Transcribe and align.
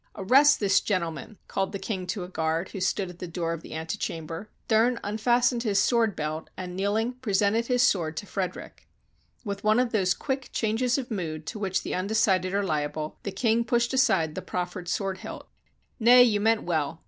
"Arrest 0.15 0.59
this 0.59 0.81
gentleman!" 0.81 1.37
called 1.47 1.73
the 1.73 1.77
king 1.77 2.07
to 2.07 2.23
a 2.23 2.27
guard, 2.27 2.69
who 2.69 2.81
stood 2.81 3.11
at 3.11 3.19
the 3.19 3.27
door 3.27 3.53
of 3.53 3.61
the 3.61 3.75
antechamber. 3.75 4.49
Thurn 4.67 4.99
un 5.03 5.19
fastened 5.19 5.61
his 5.61 5.77
sword 5.77 6.15
belt, 6.15 6.49
and, 6.57 6.75
kneeling, 6.75 7.11
presented 7.21 7.67
his 7.67 7.83
sword 7.83 8.17
to 8.17 8.25
Frederick. 8.25 8.87
With 9.45 9.63
one 9.63 9.77
of 9.79 9.91
those 9.91 10.15
quick 10.15 10.49
changes 10.51 10.97
of 10.97 11.11
mood 11.11 11.45
to 11.45 11.59
which 11.59 11.83
the 11.83 11.93
undecided 11.93 12.51
are 12.51 12.63
liable, 12.65 13.19
the 13.21 13.31
king 13.31 13.63
pushed 13.63 13.93
aside 13.93 14.33
the 14.33 14.41
prof 14.41 14.73
fered 14.73 14.87
sword 14.87 15.19
hilt. 15.19 15.47
"Nay; 15.99 16.23
you 16.23 16.39
meant 16.39 16.63
well. 16.63 16.99